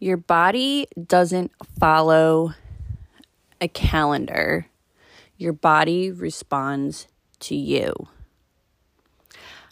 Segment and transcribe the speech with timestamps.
[0.00, 2.54] Your body doesn't follow
[3.60, 4.66] a calendar,
[5.38, 7.06] your body responds
[7.38, 8.08] to you.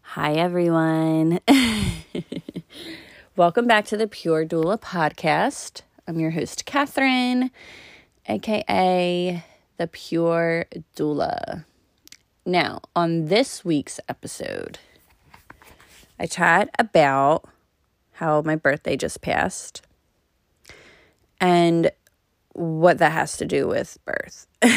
[0.02, 1.40] Hi, everyone.
[3.36, 5.82] Welcome back to the Pure Doula podcast.
[6.06, 7.50] I'm your host, Kathryn,
[8.28, 9.44] aka
[9.76, 10.66] the Pure
[10.96, 11.64] Doula.
[12.46, 14.78] Now, on this week's episode,
[16.16, 17.44] I chat about
[18.12, 19.82] how my birthday just passed
[21.42, 21.90] and
[22.52, 24.46] what that has to do with birth.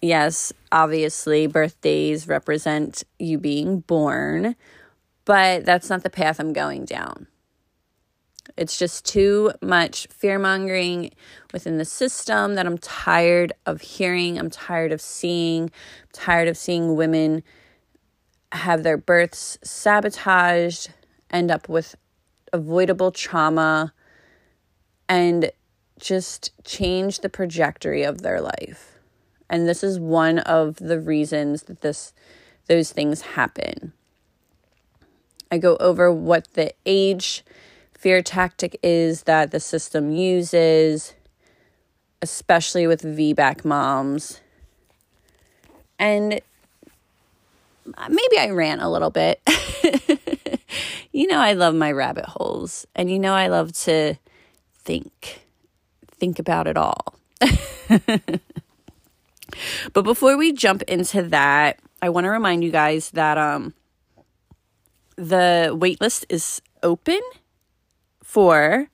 [0.00, 4.56] yes, obviously, birthdays represent you being born,
[5.26, 7.26] but that's not the path I'm going down.
[8.56, 11.10] It's just too much fear mongering
[11.52, 14.38] within the system that I'm tired of hearing.
[14.38, 15.64] I'm tired of seeing.
[15.64, 17.42] I'm tired of seeing women
[18.52, 20.90] have their births sabotaged,
[21.30, 21.94] end up with
[22.52, 23.92] avoidable trauma,
[25.10, 25.50] and
[25.98, 28.96] just change the trajectory of their life.
[29.50, 32.14] And this is one of the reasons that this
[32.68, 33.92] those things happen.
[35.50, 37.44] I go over what the age
[37.98, 41.14] fear tactic is that the system uses,
[42.22, 44.40] especially with VBAC moms.
[45.98, 46.40] And
[48.08, 49.40] maybe I ran a little bit.
[51.12, 54.14] you know, I love my rabbit holes, and you know, I love to
[54.84, 55.42] think,
[56.06, 57.14] think about it all.
[59.92, 63.74] but before we jump into that, I want to remind you guys that um,
[65.16, 67.20] the waitlist is open
[68.22, 68.88] for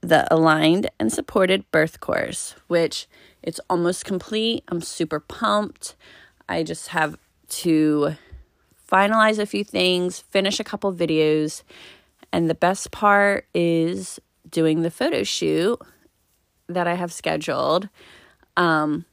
[0.00, 3.06] the aligned and supported birth course, which
[3.42, 4.64] it's almost complete.
[4.68, 5.96] I'm super pumped.
[6.48, 7.16] I just have
[7.48, 8.16] to
[8.90, 11.62] finalize a few things, finish a couple videos,
[12.32, 15.80] and the best part is doing the photo shoot
[16.68, 17.88] that I have scheduled
[18.56, 19.04] um,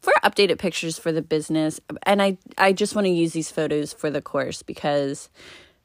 [0.00, 1.80] for updated pictures for the business.
[2.04, 5.30] And I, I just want to use these photos for the course because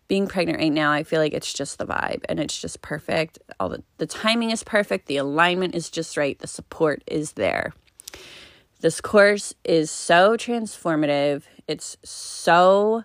[0.08, 3.40] being pregnant right now, I feel like it's just the vibe and it's just perfect.
[3.60, 7.74] All the, the timing is perfect, the alignment is just right, the support is there.
[8.80, 11.44] This course is so transformative.
[11.68, 13.04] It's so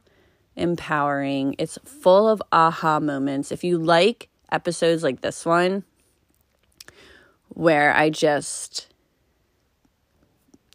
[0.55, 1.57] empowering.
[1.59, 3.51] It's full of aha moments.
[3.51, 5.85] If you like episodes like this one
[7.49, 8.89] where I just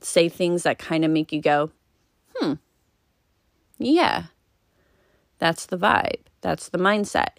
[0.02, 1.72] say things that kind of make you go,
[2.36, 2.54] hmm,
[3.78, 4.26] yeah,
[5.40, 7.30] that's the vibe, that's the mindset.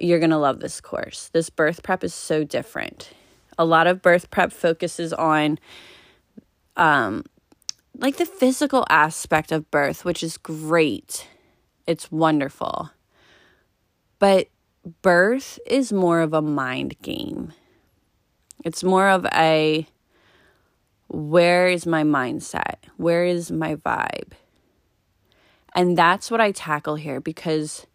[0.00, 1.30] You're going to love this course.
[1.32, 3.10] This birth prep is so different.
[3.58, 5.58] A lot of birth prep focuses on
[6.76, 7.22] um
[7.98, 11.28] like the physical aspect of birth, which is great.
[11.86, 12.90] It's wonderful.
[14.18, 14.48] But
[15.02, 17.52] birth is more of a mind game.
[18.64, 19.86] It's more of a
[21.08, 22.76] where is my mindset?
[22.96, 24.32] Where is my vibe?
[25.74, 27.86] And that's what I tackle here because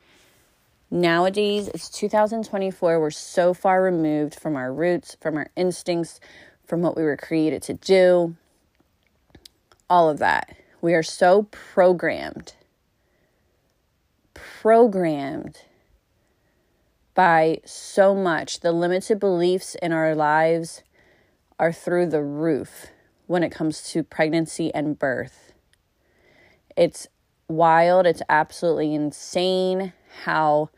[0.91, 2.99] nowadays it's 2024.
[2.99, 6.19] We're so far removed from our roots, from our instincts,
[6.65, 8.35] from what we were created to do.
[9.89, 10.55] All of that.
[10.81, 12.53] We are so programmed,
[14.33, 15.61] programmed
[17.17, 18.59] by so much.
[18.59, 20.83] The limited beliefs in our lives
[21.57, 22.91] are through the roof
[23.25, 25.51] when it comes to pregnancy and birth.
[26.77, 27.07] It's
[27.47, 29.93] wild, it's absolutely insane
[30.25, 30.69] how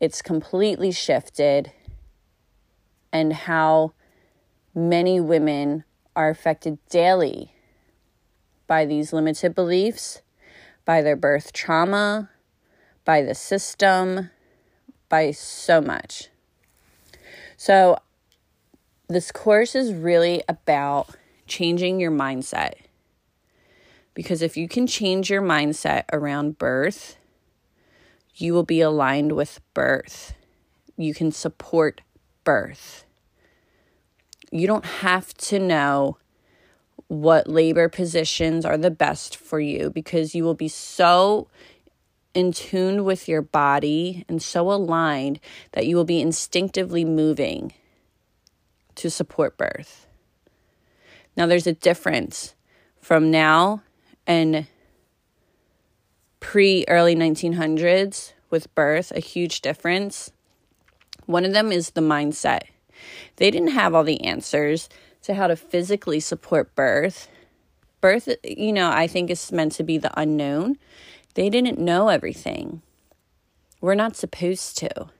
[0.00, 1.70] it's completely shifted
[3.12, 3.92] and how
[4.74, 5.84] many women
[6.16, 7.52] are affected daily
[8.66, 10.22] by these limited beliefs,
[10.84, 12.30] by their birth trauma,
[13.04, 14.30] by the system,
[15.14, 16.28] by so much.
[17.56, 17.98] So,
[19.06, 21.08] this course is really about
[21.46, 22.72] changing your mindset.
[24.14, 27.16] Because if you can change your mindset around birth,
[28.34, 30.34] you will be aligned with birth.
[30.96, 32.00] You can support
[32.42, 33.04] birth.
[34.50, 36.18] You don't have to know
[37.06, 41.46] what labor positions are the best for you because you will be so
[42.34, 45.40] in tune with your body and so aligned
[45.72, 47.72] that you will be instinctively moving
[48.96, 50.06] to support birth.
[51.36, 52.54] Now, there's a difference
[53.00, 53.82] from now
[54.26, 54.66] and
[56.40, 60.30] pre early 1900s with birth, a huge difference.
[61.26, 62.62] One of them is the mindset.
[63.36, 64.88] They didn't have all the answers
[65.22, 67.28] to how to physically support birth.
[68.00, 70.76] Birth, you know, I think is meant to be the unknown.
[71.34, 72.82] They didn't know everything.
[73.80, 75.10] We're not supposed to.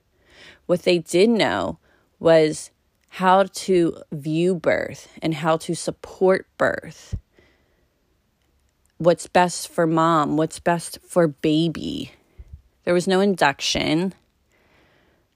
[0.66, 1.78] What they did know
[2.18, 2.70] was
[3.10, 7.16] how to view birth and how to support birth.
[8.98, 12.12] What's best for mom, what's best for baby.
[12.84, 14.14] There was no induction,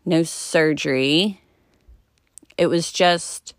[0.05, 1.41] no surgery.
[2.57, 3.55] It was just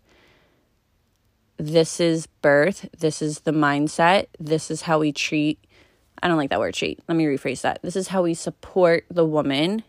[1.56, 5.62] this is birth, this is the mindset, this is how we treat.
[6.22, 7.00] I don't like that word treat.
[7.08, 7.80] Let me rephrase that.
[7.82, 9.82] This is how we support the woman.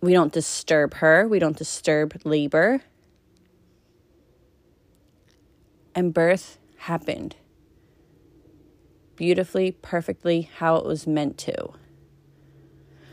[0.00, 2.80] We don't disturb her, we don't disturb labor.
[5.94, 7.36] And birth happened
[9.20, 11.72] beautifully, perfectly, how it was meant to.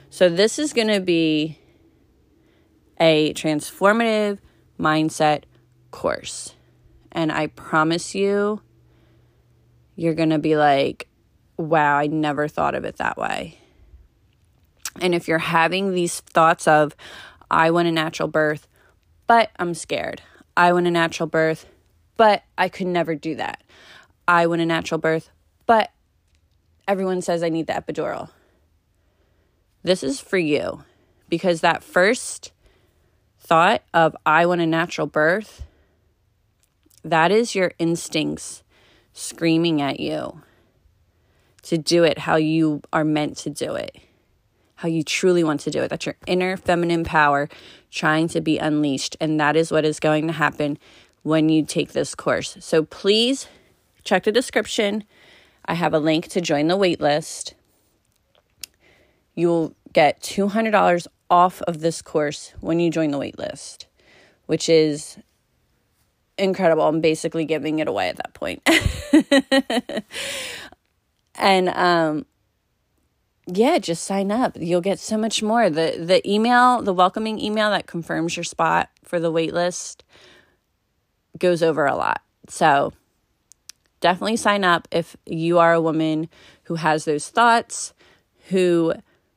[0.09, 1.59] So, this is going to be
[2.97, 4.39] a transformative
[4.80, 5.44] mindset
[5.91, 6.56] course.
[7.12, 8.62] And I promise you,
[9.97, 11.06] you're going to be like,
[11.57, 13.57] wow, I never thought of it that way.
[15.01, 16.95] And if you're having these thoughts of,
[17.50, 18.68] I want a natural birth,
[19.25, 20.21] but I'm scared.
[20.56, 21.65] I want a natural birth,
[22.15, 23.63] but I could never do that.
[24.27, 25.30] I want a natural birth,
[25.65, 25.92] but
[26.88, 28.30] everyone says I need the epidural.
[29.83, 30.83] This is for you
[31.30, 32.51] because that first
[33.39, 35.63] thought of I want a natural birth,
[37.04, 38.63] that is your instincts
[39.13, 40.42] screaming at you
[41.68, 43.98] to do it how you are meant to do it,
[44.75, 45.90] how you truly want to do it.
[45.90, 47.50] That's your inner feminine power
[47.92, 49.18] trying to be unleashed.
[49.19, 50.78] And that is what is going to happen
[51.24, 52.56] when you take this course.
[52.62, 53.48] So please
[54.06, 55.04] check the description.
[55.66, 57.54] I have a link to join the waitlist.
[59.36, 63.86] You will get $200 off of this course when you join the waitlist,
[64.46, 65.18] which is
[66.38, 66.88] incredible.
[66.88, 68.62] I'm basically giving it away at that point.
[71.38, 72.25] and um
[73.50, 74.57] yeah, just sign up.
[74.60, 75.69] You'll get so much more.
[75.69, 80.01] The the email, the welcoming email that confirms your spot for the waitlist
[81.39, 82.22] goes over a lot.
[82.50, 82.94] So
[84.01, 86.30] definitely sign up if you are a woman
[86.63, 87.94] who has those thoughts,
[88.50, 88.94] who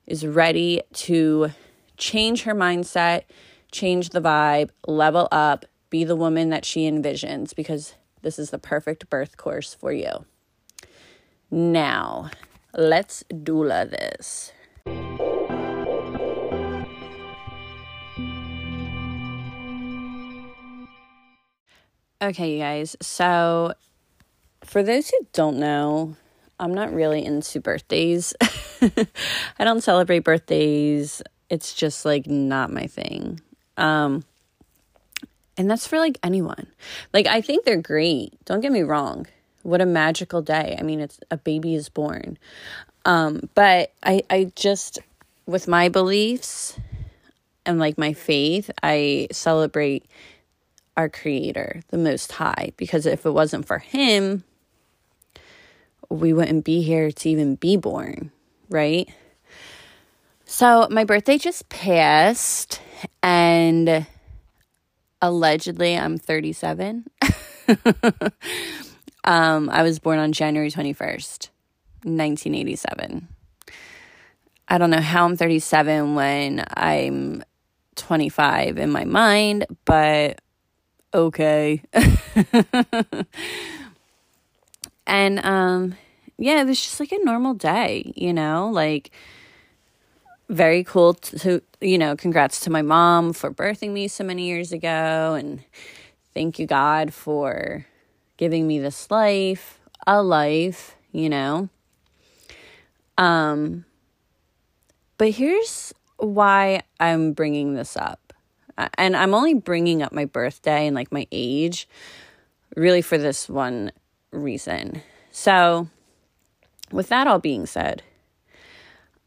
[0.07, 1.51] is ready to
[1.97, 3.23] change her mindset,
[3.71, 8.59] change the vibe, level up, be the woman that she envisions because this is the
[8.59, 10.25] perfect birth course for you.
[11.51, 12.31] Now,
[12.77, 14.53] let's doula this.
[22.23, 22.97] Okay, you guys.
[23.01, 23.73] So,
[24.65, 26.17] for those who don't know,
[26.59, 28.35] I'm not really into birthdays.
[28.81, 33.41] I don't celebrate birthdays it's just like not my thing.
[33.77, 34.25] Um
[35.59, 36.69] and that's for like anyone.
[37.13, 38.33] Like I think they're great.
[38.47, 39.27] Don't get me wrong.
[39.63, 40.77] What a magical day.
[40.79, 42.39] I mean, it's a baby is born.
[43.05, 44.99] Um but I I just
[45.47, 46.79] with my beliefs
[47.67, 50.07] and like my faith, I celebrate
[50.97, 54.45] our creator, the most high, because if it wasn't for him,
[56.09, 58.31] we wouldn't be here to even be born,
[58.69, 59.09] right?
[60.45, 62.81] So my birthday just passed,
[63.23, 64.07] and
[65.23, 67.09] allegedly I'm 37.
[69.25, 71.49] um, I was born on January 21st,
[72.05, 73.29] 1987.
[74.69, 77.43] I don't know how I'm 37 when I'm
[77.97, 80.41] 25 in my mind, but
[81.13, 81.83] okay.
[85.07, 85.95] and um
[86.39, 89.11] yeah, it was just like a normal day, you know, like
[90.49, 94.73] very cool to, you know, congrats to my mom for birthing me so many years
[94.73, 95.35] ago.
[95.39, 95.63] And
[96.33, 97.87] thank you, God, for
[98.41, 101.69] giving me this life, a life, you know.
[103.19, 103.85] Um,
[105.19, 108.33] but here's why I'm bringing this up.
[108.97, 111.87] And I'm only bringing up my birthday and like my age
[112.77, 113.93] really for this one
[114.33, 115.03] reason.
[115.31, 115.89] So,
[116.91, 118.03] with that all being said,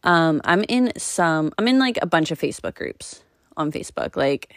[0.03, 3.24] um, I'm in some, I'm in like a bunch of Facebook groups
[3.55, 4.15] on Facebook.
[4.15, 4.55] Like,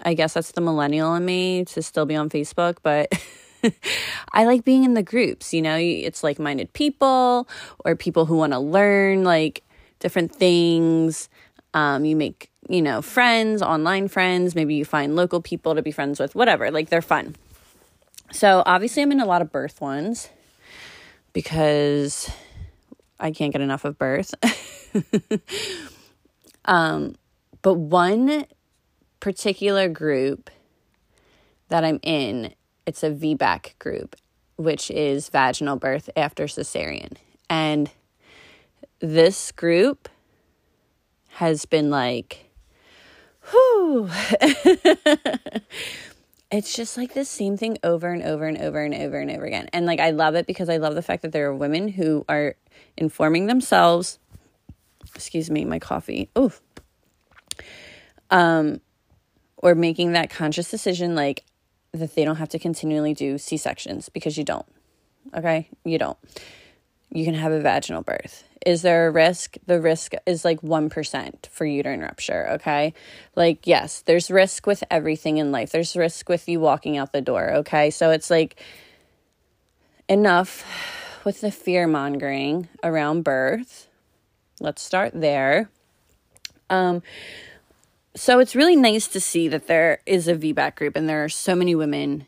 [0.00, 3.12] I guess that's the millennial in me to still be on Facebook, but
[4.32, 7.48] I like being in the groups, you know, it's like minded people
[7.84, 9.62] or people who want to learn like
[10.00, 11.28] different things.
[11.72, 14.54] Um, you make, you know, friends, online friends.
[14.54, 16.70] Maybe you find local people to be friends with, whatever.
[16.70, 17.34] Like, they're fun.
[18.30, 20.28] So, obviously, I'm in a lot of birth ones
[21.32, 22.30] because
[23.18, 24.34] I can't get enough of birth.
[26.64, 27.16] um,
[27.62, 28.46] but one
[29.20, 30.50] particular group
[31.68, 32.54] that I'm in,
[32.86, 34.16] it's a VBAC group,
[34.56, 37.16] which is vaginal birth after cesarean.
[37.48, 37.90] And
[39.00, 40.08] this group
[41.28, 42.50] has been like
[43.50, 44.08] Whew.
[46.50, 49.44] it's just like the same thing over and over and over and over and over
[49.44, 49.68] again.
[49.72, 52.24] And like I love it because I love the fact that there are women who
[52.28, 52.54] are
[52.96, 54.18] informing themselves.
[55.14, 56.30] Excuse me, my coffee.
[56.38, 56.52] Ooh.
[58.30, 58.80] Um
[59.58, 61.44] or making that conscious decision like
[61.94, 64.66] that they don't have to continually do C-sections because you don't.
[65.34, 65.68] Okay?
[65.84, 66.18] You don't.
[67.10, 68.44] You can have a vaginal birth.
[68.66, 69.56] Is there a risk?
[69.66, 72.94] The risk is like 1% for uterine rupture, okay?
[73.36, 75.70] Like, yes, there's risk with everything in life.
[75.70, 77.90] There's risk with you walking out the door, okay?
[77.90, 78.60] So it's like
[80.08, 80.64] enough
[81.24, 83.86] with the fear mongering around birth.
[84.60, 85.70] Let's start there.
[86.70, 87.02] Um,
[88.16, 91.28] so it's really nice to see that there is a VBAC group and there are
[91.28, 92.26] so many women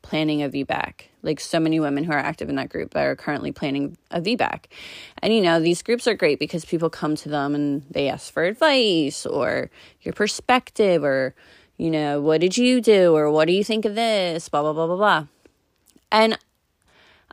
[0.00, 1.08] planning a VBAC.
[1.22, 4.66] Like so many women who are active in that group are currently planning a VBAC.
[5.18, 8.32] And you know, these groups are great because people come to them and they ask
[8.32, 9.70] for advice or
[10.02, 11.34] your perspective or,
[11.76, 14.48] you know, what did you do or what do you think of this?
[14.48, 15.26] Blah, blah, blah, blah, blah.
[16.12, 16.38] And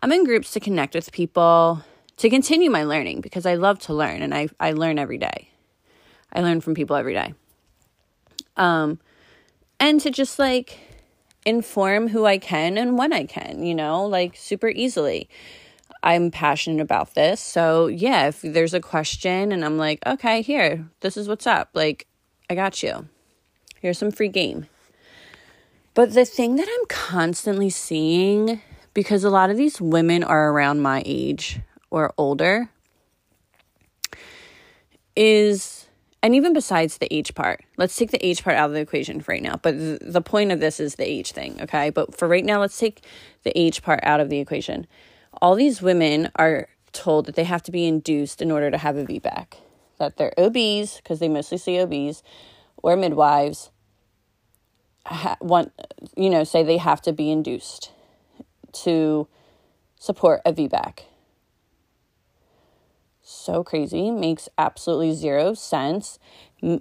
[0.02, 1.86] I'm in groups to connect with people,
[2.18, 5.50] to continue my learning because I love to learn and I, I learn every day.
[6.34, 7.36] I learn from people every day.
[8.58, 9.00] Um,
[9.80, 10.80] and to just like
[11.46, 15.30] inform who I can and when I can, you know, like super easily.
[16.02, 17.40] I'm passionate about this.
[17.40, 21.70] So, yeah, if there's a question and I'm like, okay, here, this is what's up.
[21.74, 22.08] Like,
[22.50, 23.08] I got you.
[23.80, 24.68] Here's some free game.
[25.94, 28.62] But the thing that I'm constantly seeing,
[28.94, 32.70] because a lot of these women are around my age or older,
[35.16, 35.83] is
[36.24, 39.20] and even besides the age part, let's take the age part out of the equation
[39.20, 39.60] for right now.
[39.62, 41.90] But th- the point of this is the age thing, okay?
[41.90, 43.06] But for right now, let's take
[43.44, 44.88] the age part out of the equation.
[45.42, 48.96] All these women are told that they have to be induced in order to have
[48.96, 49.56] a VBAC,
[49.98, 52.24] that they're OBs, because they mostly see OBs,
[52.78, 53.72] or midwives,
[55.06, 55.74] ha- want,
[56.16, 57.92] you know, say they have to be induced
[58.72, 59.28] to
[60.00, 61.00] support a VBAC
[63.34, 66.20] so crazy, makes absolutely zero sense.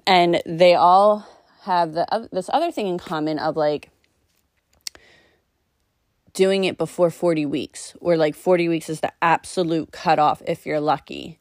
[0.07, 1.27] And they all
[1.63, 3.91] have the this other thing in common of like
[6.33, 10.81] doing it before 40 weeks, or like 40 weeks is the absolute cutoff if you're
[10.81, 11.39] lucky.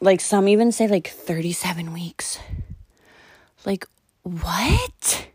[0.00, 2.38] Like some even say like 37 weeks.
[3.64, 3.86] Like,
[4.22, 5.28] what?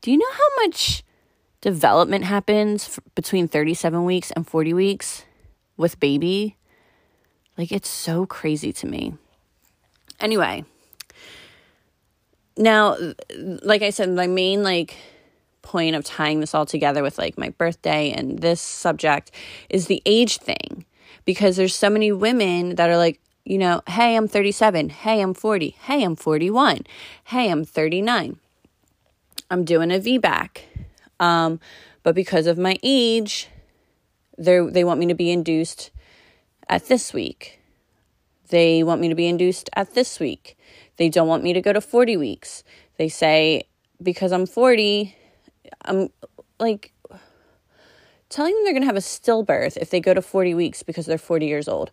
[0.00, 1.02] Do you know how much
[1.60, 5.24] development happens between 37 weeks and 40 weeks
[5.76, 6.56] with baby?
[7.56, 9.14] Like, it's so crazy to me.
[10.20, 10.64] Anyway,
[12.56, 12.96] now,
[13.36, 14.96] like I said, my main, like,
[15.62, 19.30] point of tying this all together with like my birthday and this subject
[19.70, 20.84] is the age thing.
[21.24, 25.34] Because there's so many women that are like you know hey i'm 37 hey i'm
[25.34, 26.80] 40 hey i'm 41
[27.24, 28.38] hey i'm 39
[29.50, 30.60] i'm doing a vbac
[31.20, 31.60] um,
[32.02, 33.48] but because of my age
[34.38, 35.90] they they want me to be induced
[36.72, 37.60] at this week.
[38.48, 40.56] They want me to be induced at this week.
[40.96, 42.64] They don't want me to go to 40 weeks.
[42.96, 43.64] They say,
[44.02, 45.14] because I'm 40,
[45.84, 46.08] I'm
[46.58, 46.94] like
[48.30, 51.04] telling them they're going to have a stillbirth if they go to 40 weeks because
[51.04, 51.90] they're 40 years old.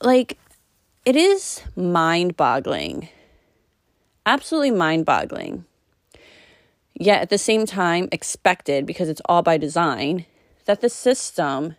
[0.00, 0.38] Like,
[1.04, 3.08] it is mind boggling.
[4.26, 5.64] Absolutely mind boggling.
[6.94, 10.24] Yet at the same time, expected because it's all by design
[10.66, 11.74] that the system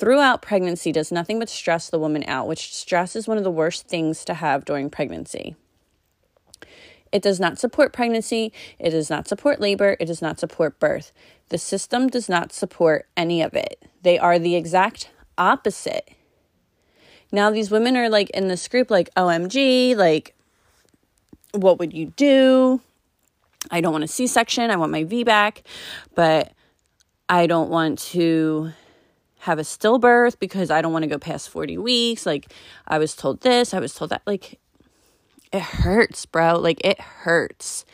[0.00, 3.50] throughout pregnancy does nothing but stress the woman out, which stress is one of the
[3.50, 5.54] worst things to have during pregnancy.
[7.12, 8.50] It does not support pregnancy.
[8.78, 9.98] It does not support labor.
[10.00, 11.12] It does not support birth.
[11.50, 13.82] The system does not support any of it.
[14.00, 16.08] They are the exact opposite.
[17.30, 20.34] Now, these women are like in this group, like, OMG, like,
[21.52, 22.80] what would you do?
[23.70, 24.70] I don't want a C section.
[24.70, 25.62] I want my VBAC,
[26.14, 26.52] but
[27.28, 28.72] I don't want to
[29.40, 32.26] have a stillbirth because I don't want to go past 40 weeks.
[32.26, 32.52] Like,
[32.86, 34.22] I was told this, I was told that.
[34.26, 34.58] Like,
[35.50, 36.58] it hurts, bro.
[36.58, 37.84] Like, it hurts.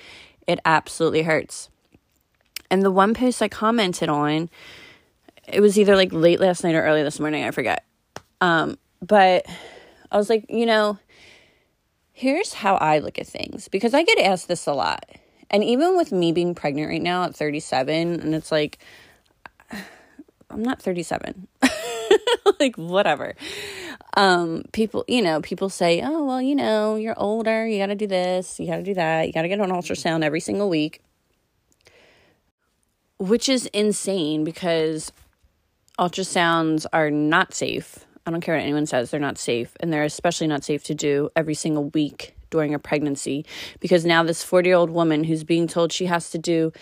[0.47, 1.71] It absolutely hurts.
[2.69, 4.51] And the one post I commented on,
[5.47, 7.85] it was either like late last night or early this morning, I forget.
[8.41, 9.47] Um, but
[10.11, 10.99] I was like, you know,
[12.13, 15.09] here's how I look at things because I get asked this a lot.
[15.49, 18.79] And even with me being pregnant right now at 37, and it's like,
[20.57, 21.47] I'm not 37.
[22.61, 23.35] like whatever.
[24.17, 27.95] Um people, you know, people say, "Oh, well, you know, you're older, you got to
[27.95, 30.71] do this, you got to do that, you got to get an ultrasound every single
[30.71, 31.03] week."
[33.19, 35.13] Which is insane because
[35.99, 38.07] ultrasounds are not safe.
[38.25, 40.95] I don't care what anyone says, they're not safe, and they're especially not safe to
[40.95, 43.45] do every single week during a pregnancy
[43.81, 46.73] because now this 40 year old woman who's being told she has to do,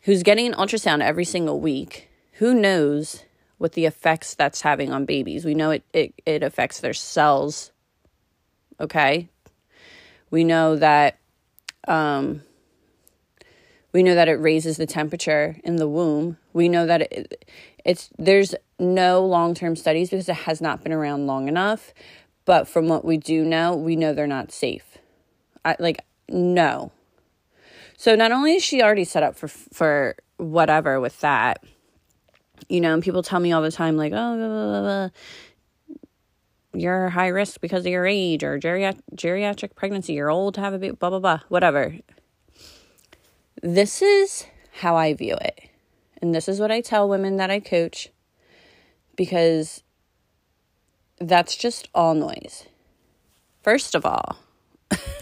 [0.00, 3.24] who's getting an ultrasound every single week, who knows
[3.58, 5.44] what the effects that's having on babies?
[5.44, 7.72] We know it, it, it affects their cells.
[8.80, 9.28] Okay.
[10.30, 11.18] We know that,
[11.86, 12.42] um,
[13.92, 16.36] we know that it raises the temperature in the womb.
[16.52, 17.44] We know that it,
[17.84, 21.94] it's there's no long-term studies because it has not been around long enough,
[22.44, 24.98] but from what we do know, we know they're not safe.
[25.64, 25.98] I like
[26.28, 26.90] no.
[27.96, 31.62] So not only is she already set up for for whatever with that,
[32.68, 35.08] you know, and people tell me all the time like, "Oh, blah, blah, blah,
[36.72, 40.74] you're high risk because of your age or geriatric geriatric pregnancy, you're old to have
[40.74, 41.96] a baby, blah blah blah, whatever."
[43.62, 44.46] This is
[44.80, 45.70] how I view it.
[46.20, 48.08] And this is what I tell women that I coach
[49.16, 49.82] because
[51.18, 52.66] that's just all noise.
[53.62, 54.36] First of all,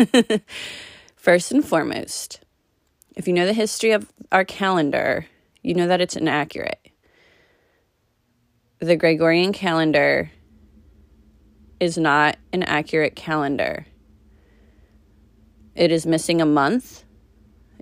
[1.17, 2.41] first and foremost,
[3.17, 5.27] if you know the history of our calendar,
[5.63, 6.92] you know that it's inaccurate.
[8.83, 10.31] The Gregorian calendar
[11.79, 13.87] is not an accurate calendar.
[15.75, 17.05] It is missing a month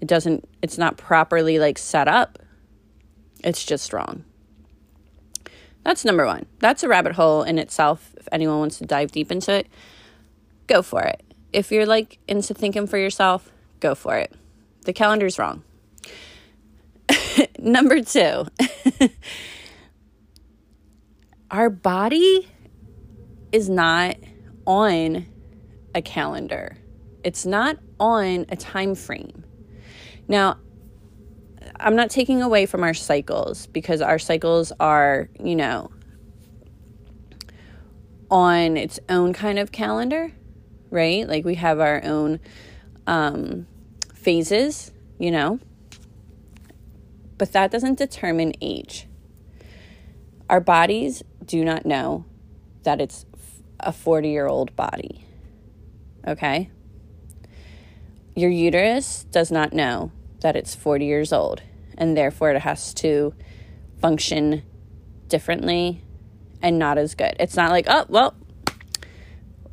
[0.00, 2.38] it doesn't, it's not properly like set up.
[3.44, 4.24] It's just wrong.
[5.84, 6.46] That's number one.
[6.58, 8.14] That's a rabbit hole in itself.
[8.16, 9.66] If anyone wants to dive deep into it,
[10.66, 11.22] go for it.
[11.52, 14.32] If you're like into thinking for yourself, go for it.
[14.84, 15.62] The calendar's wrong.
[17.58, 18.46] number two,
[21.50, 22.48] our body
[23.52, 24.16] is not
[24.66, 25.26] on
[25.94, 26.76] a calendar.
[27.24, 29.44] It's not on a time frame.
[30.28, 30.58] Now,
[31.78, 35.90] I'm not taking away from our cycles because our cycles are, you know,
[38.30, 40.32] on its own kind of calendar,
[40.90, 41.26] right?
[41.28, 42.38] Like we have our own
[43.06, 43.66] um,
[44.14, 45.58] phases, you know,
[47.38, 49.08] but that doesn't determine age.
[50.48, 52.24] Our bodies do not know
[52.84, 53.26] that it's
[53.80, 55.26] a 40 year old body,
[56.24, 56.70] okay?
[58.36, 61.60] Your uterus does not know that it's 40 years old
[61.98, 63.34] and therefore it has to
[64.00, 64.62] function
[65.26, 66.04] differently
[66.62, 67.34] and not as good.
[67.40, 68.36] It's not like, oh, well,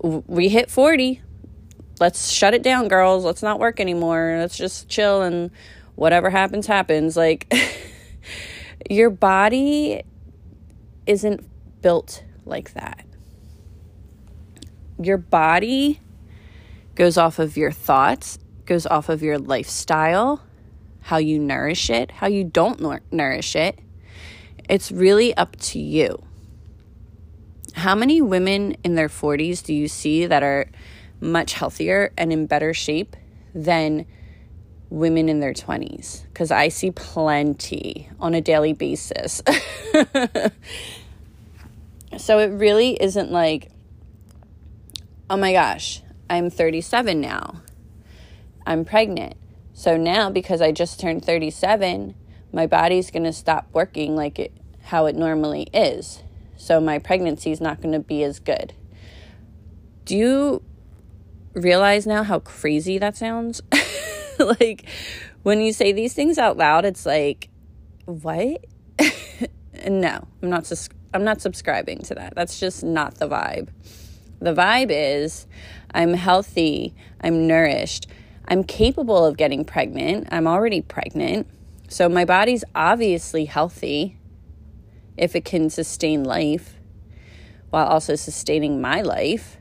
[0.02, 1.22] we hit 40.
[2.00, 3.24] Let's shut it down, girls.
[3.24, 4.38] Let's not work anymore.
[4.40, 5.52] Let's just chill and
[5.94, 7.16] whatever happens, happens.
[7.16, 7.54] Like,
[8.90, 10.02] your body
[11.06, 11.48] isn't
[11.88, 13.06] built like that.
[15.02, 16.02] Your body
[16.96, 20.44] goes off of your thoughts, goes off of your lifestyle,
[21.00, 23.80] how you nourish it, how you don't nourish it.
[24.70, 26.22] It's really up to you.
[27.74, 30.70] How many women in their 40s do you see that are
[31.22, 33.16] much healthier and in better shape
[33.56, 34.06] than
[34.90, 36.26] women in their 20s?
[36.26, 39.42] Because I see plenty on a daily basis.
[42.18, 43.72] so it really isn't like,
[45.30, 47.62] oh my gosh, I'm 37 now.
[48.66, 49.36] I'm pregnant.
[49.74, 52.16] So now, because I just turned 37,
[52.52, 54.52] my body's going to stop working like it
[54.88, 56.24] how it normally is.
[56.56, 58.74] So my pregnancy is not going to be as good.
[60.06, 60.64] Do you
[61.54, 63.62] realize now how crazy that sounds?
[64.40, 64.86] like
[65.44, 67.50] when you say these things out loud, it's like,
[68.06, 68.66] what?
[69.88, 70.72] no, I'm not.
[71.14, 72.36] I'm not subscribing to that.
[72.36, 73.70] That's just not the vibe.
[74.40, 75.48] The vibe is,
[75.94, 76.94] I'm healthy.
[77.22, 78.08] I'm nourished.
[78.48, 80.28] I'm capable of getting pregnant.
[80.32, 81.48] I'm already pregnant.
[81.90, 84.18] So my body's obviously healthy
[85.18, 86.76] if it can sustain life
[87.70, 89.58] while also sustaining my life.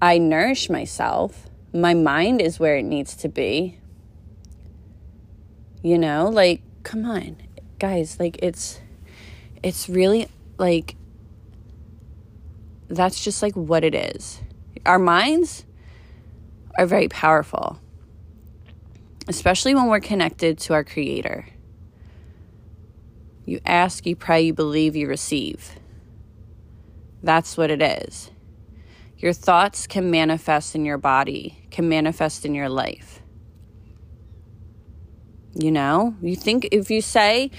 [0.00, 1.48] I nourish myself.
[1.72, 3.78] My mind is where it needs to be.
[5.82, 7.36] You know, like come on.
[7.78, 8.80] Guys, like it's
[9.62, 10.96] it's really like
[12.88, 14.40] that's just like what it is.
[14.84, 15.64] Our minds
[16.78, 17.80] are very powerful,
[19.28, 21.46] especially when we're connected to our Creator.
[23.44, 25.78] You ask, you pray, you believe, you receive.
[27.22, 28.30] That's what it is.
[29.18, 33.22] Your thoughts can manifest in your body, can manifest in your life.
[35.54, 37.50] You know, you think if you say,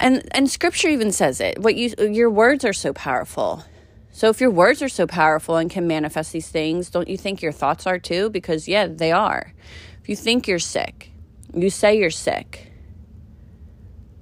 [0.00, 3.64] and and scripture even says it, what you your words are so powerful.
[4.12, 7.42] So if your words are so powerful and can manifest these things, don't you think
[7.42, 8.30] your thoughts are too?
[8.30, 9.52] Because, yeah, they are.
[10.00, 11.12] If you think you're sick,
[11.52, 12.72] you say you're sick,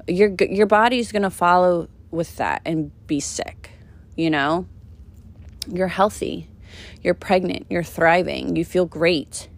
[0.08, 3.70] your, your body's going to follow with that and be sick,
[4.16, 4.66] you know?
[5.70, 6.48] You're healthy.
[7.02, 9.48] You're pregnant, you're thriving, you feel great.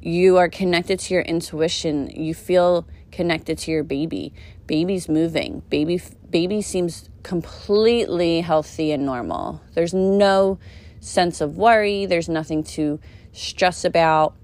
[0.00, 2.10] You are connected to your intuition.
[2.10, 4.32] You feel connected to your baby.
[4.70, 5.64] Baby's moving.
[5.68, 9.60] Baby baby seems completely healthy and normal.
[9.74, 10.60] There's no
[11.00, 13.00] sense of worry, there's nothing to
[13.32, 14.36] stress about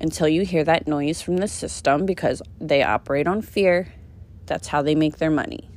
[0.00, 3.92] until you hear that noise from the system because they operate on fear.
[4.46, 5.70] That's how they make their money.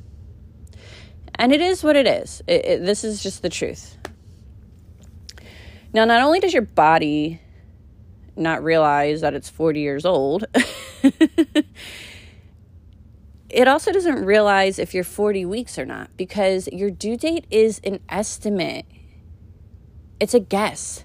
[1.36, 2.42] And it is what it is.
[2.48, 3.96] It, it, this is just the truth.
[5.92, 7.40] Now, not only does your body
[8.34, 10.44] not realize that it's 40 years old,
[13.50, 17.80] it also doesn't realize if you're 40 weeks or not because your due date is
[17.84, 18.86] an estimate.
[20.20, 21.04] It's a guess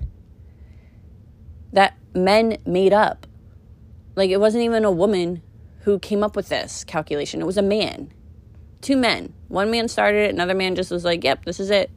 [1.73, 3.25] that men made up.
[4.15, 5.41] Like it wasn't even a woman
[5.81, 8.11] who came up with this calculation, it was a man.
[8.81, 9.33] Two men.
[9.47, 11.89] One man started it, another man just was like, yep, this is it.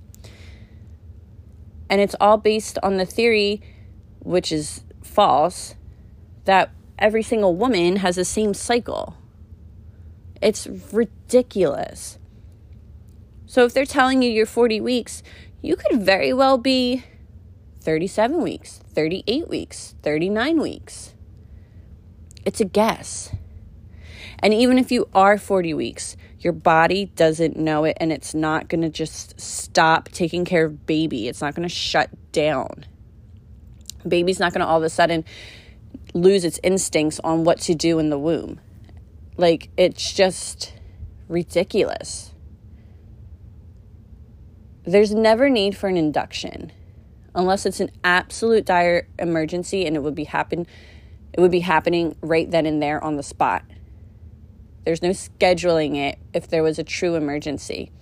[1.91, 3.63] And it's all based on the theory,
[4.21, 5.75] which is false,
[6.45, 9.18] that every single woman has the same cycle.
[10.41, 12.19] It's ridiculous.
[13.47, 15.23] So if they're telling you you're 40 weeks,
[15.63, 17.05] you could very well be
[17.81, 21.15] 37 weeks, 38 weeks, 39 weeks.
[22.45, 23.31] It's a guess.
[24.41, 28.69] And even if you are 40 weeks, your body doesn't know it and it's not
[28.69, 31.27] going to just stop taking care of baby.
[31.27, 32.87] It's not going to shut down.
[34.07, 35.25] Baby's not going to all of a sudden
[36.15, 38.61] lose its instincts on what to do in the womb.
[39.39, 40.75] Like, it's just
[41.29, 42.35] ridiculous.
[44.85, 46.73] There's never need for an induction
[47.35, 50.67] unless it's an absolute dire emergency and it would be happen
[51.33, 53.63] it would be happening right then and there on the spot.
[54.85, 57.93] There's no scheduling it if there was a true emergency.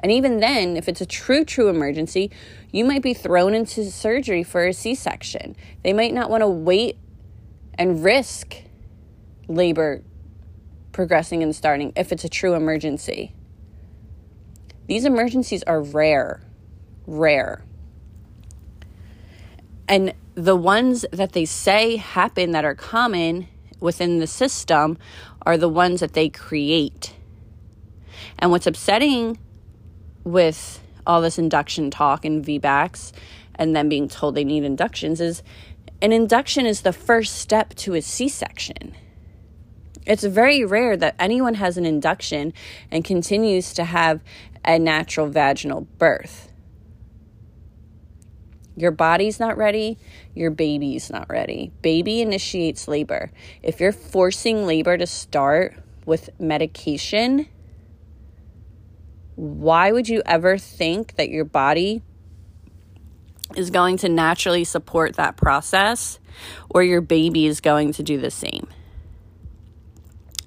[0.00, 2.30] And even then, if it's a true, true emergency,
[2.72, 5.54] you might be thrown into surgery for a C section.
[5.84, 6.96] They might not want to wait
[7.74, 8.56] and risk
[9.46, 10.02] labor
[10.92, 13.34] progressing and starting if it's a true emergency.
[14.86, 16.42] These emergencies are rare,
[17.06, 17.64] rare.
[19.88, 23.48] And the ones that they say happen that are common
[23.80, 24.98] within the system
[25.42, 27.14] are the ones that they create.
[28.38, 29.38] And what's upsetting
[30.24, 33.12] with all this induction talk and VBACs
[33.54, 35.42] and then being told they need inductions is
[36.02, 38.94] an induction is the first step to a C section.
[40.10, 42.52] It's very rare that anyone has an induction
[42.90, 44.20] and continues to have
[44.64, 46.50] a natural vaginal birth.
[48.74, 49.98] Your body's not ready,
[50.34, 51.70] your baby's not ready.
[51.80, 53.30] Baby initiates labor.
[53.62, 57.46] If you're forcing labor to start with medication,
[59.36, 62.02] why would you ever think that your body
[63.54, 66.18] is going to naturally support that process
[66.68, 68.66] or your baby is going to do the same?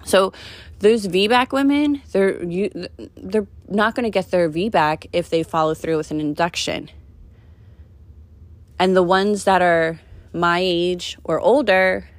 [0.05, 0.33] So
[0.79, 2.69] those VBAC women, they're you,
[3.15, 6.89] they're not going to get their VBAC if they follow through with an induction.
[8.79, 9.99] And the ones that are
[10.33, 12.09] my age or older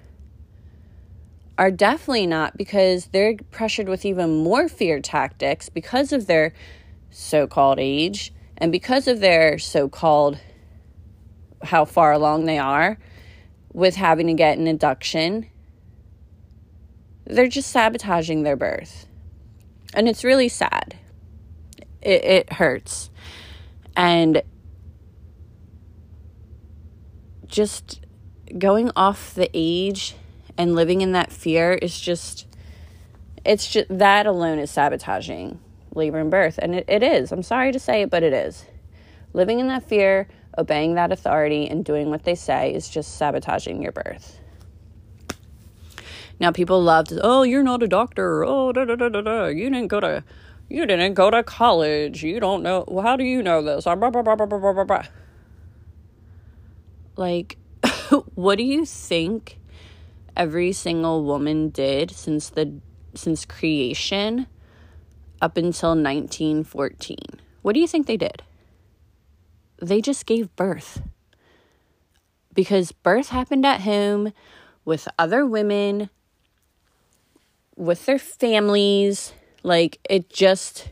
[1.59, 6.53] are definitely not because they're pressured with even more fear tactics because of their
[7.11, 10.39] so called age and because of their so called
[11.63, 12.99] how far along they are
[13.73, 15.47] with having to get an induction
[17.27, 19.07] they're just sabotaging their birth.
[19.95, 20.97] And it's really sad.
[22.03, 23.11] It, it hurts.
[23.97, 24.43] And
[27.47, 28.01] just
[28.59, 30.17] going off the age
[30.59, 32.47] and living in that fear is just,
[33.45, 35.61] it's just, that alone is sabotaging
[35.95, 36.59] labor and birth.
[36.61, 37.33] And it, it is.
[37.33, 38.65] I'm sorry to say it, but it is.
[39.33, 43.83] Living in that fear, obeying that authority, and doing what they say is just sabotaging
[43.83, 44.41] your birth.
[46.41, 48.45] Now people love to, oh, you're not a doctor.
[48.45, 49.47] Oh, da da da da da.
[49.47, 50.25] You didn't go to,
[50.69, 52.23] you didn't go to college.
[52.23, 52.85] You don't know.
[52.89, 53.85] Well, how do you know this?
[53.85, 55.05] Blah, blah, blah, blah, blah, blah, blah.
[57.17, 57.57] Like,
[58.35, 59.59] what do you think
[60.37, 62.81] every single woman did since the
[63.15, 64.47] since creation
[65.41, 67.17] up until 1914?
[67.63, 68.43] What do you think they did?
[69.81, 71.03] They just gave birth.
[72.53, 74.33] Because birth happened at home
[74.85, 76.11] with other women
[77.77, 79.33] with their families.
[79.63, 80.89] Like it just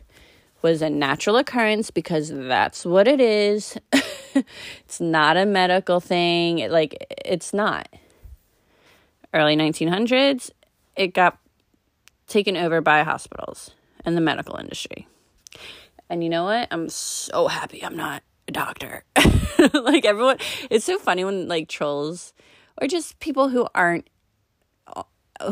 [0.62, 3.76] was a natural occurrence because that's what it is.
[4.34, 6.60] it's not a medical thing.
[6.60, 7.88] It, like it's not.
[9.34, 10.50] Early 1900s,
[10.94, 11.38] it got
[12.28, 13.70] taken over by hospitals
[14.04, 15.08] and the medical industry.
[16.10, 16.68] And you know what?
[16.70, 19.04] I'm so happy I'm not a a doctor.
[19.74, 20.38] like everyone,
[20.70, 22.32] it's so funny when like trolls
[22.80, 24.08] or just people who aren't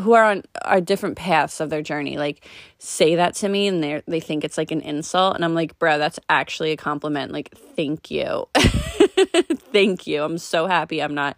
[0.01, 2.45] who are on are different paths of their journey like
[2.77, 5.77] say that to me and they they think it's like an insult and I'm like
[5.79, 8.47] bro that's actually a compliment like thank you.
[9.71, 10.23] Thank you.
[10.23, 11.37] I'm so happy I'm not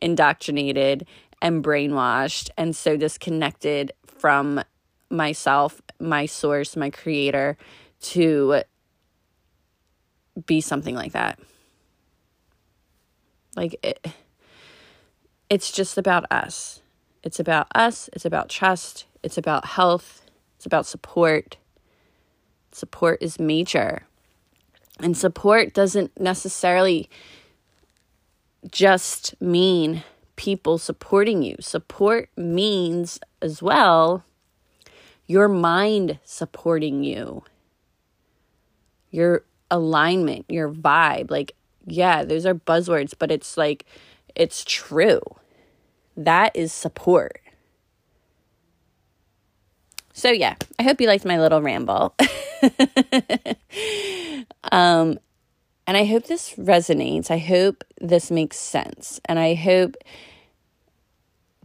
[0.00, 1.06] indoctrinated
[1.42, 4.62] and brainwashed and so disconnected from
[5.10, 7.56] myself my source my creator
[8.00, 8.62] to
[10.46, 11.38] be something like that.
[13.56, 14.06] Like it,
[15.48, 16.80] it's just about us
[17.24, 20.22] it's about us, it's about trust, it's about health,
[20.56, 21.56] it's about support.
[22.70, 24.02] Support is major.
[25.00, 27.08] And support doesn't necessarily
[28.70, 30.04] just mean
[30.36, 31.56] people supporting you.
[31.60, 34.24] Support means as well
[35.26, 37.42] your mind supporting you,
[39.10, 41.30] your alignment, your vibe.
[41.30, 41.52] Like,
[41.86, 43.86] yeah, those are buzzwords, but it's like,
[44.34, 45.20] it's true.
[46.16, 47.40] That is support.
[50.12, 52.14] So, yeah, I hope you liked my little ramble.
[54.70, 55.18] um,
[55.86, 57.30] and I hope this resonates.
[57.30, 59.20] I hope this makes sense.
[59.24, 59.96] And I hope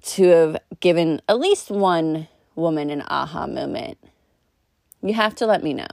[0.02, 3.98] to have given at least one woman an aha moment.
[5.02, 5.88] You have to let me know.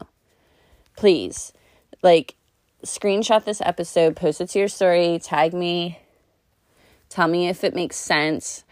[0.96, 1.52] Please.
[2.02, 2.36] Like,
[2.84, 5.98] screenshot this episode, post it to your story, tag me,
[7.16, 8.62] Tell me if it makes sense.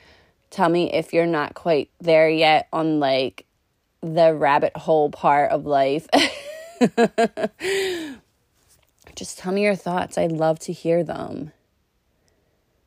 [0.50, 3.46] Tell me if you're not quite there yet on like
[4.02, 6.07] the rabbit hole part of life.
[9.16, 10.18] Just tell me your thoughts.
[10.18, 11.52] I'd love to hear them.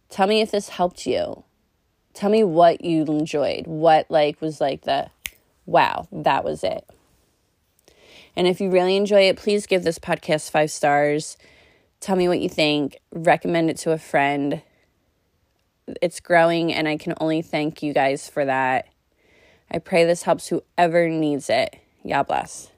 [0.10, 1.44] Tell me if this helped you.
[2.14, 3.66] Tell me what you enjoyed.
[3.66, 5.10] What like was like the
[5.66, 6.88] wow, that was it.
[8.36, 11.36] And if you really enjoy it, please give this podcast 5 stars.
[12.00, 13.00] Tell me what you think.
[13.12, 14.62] Recommend it to a friend
[16.02, 18.88] it's growing, and I can only thank you guys for that.
[19.72, 21.76] I pray this helps whoever needs it.
[22.08, 22.72] God bless.